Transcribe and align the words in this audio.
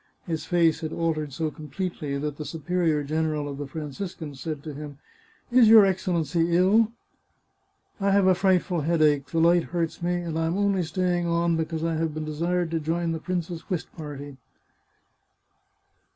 His 0.25 0.45
face 0.45 0.79
had 0.81 0.91
altered 0.91 1.31
so 1.31 1.51
completely 1.51 2.17
that 2.17 2.37
the 2.37 2.43
superior 2.43 3.03
general 3.03 3.47
of 3.47 3.59
the 3.59 3.67
Franciscans 3.67 4.39
said 4.41 4.63
to 4.63 4.73
him:" 4.73 4.97
Is 5.51 5.69
your 5.69 5.85
Excellency 5.85 6.57
ill?"" 6.57 6.91
I 8.01 8.09
have 8.09 8.25
a 8.25 8.33
frightful 8.33 8.81
headache... 8.81 9.27
the 9.27 9.37
light 9.37 9.65
hurts 9.65 10.01
me... 10.01 10.15
and 10.15 10.39
I 10.39 10.47
am 10.47 10.57
only 10.57 10.81
staying 10.81 11.27
on 11.27 11.55
because 11.55 11.83
I 11.83 11.97
have 11.97 12.15
been 12.15 12.25
desired 12.25 12.71
to 12.71 12.79
join 12.79 13.11
the 13.11 13.19
prince's 13.19 13.69
whist 13.69 13.95
party." 13.95 14.37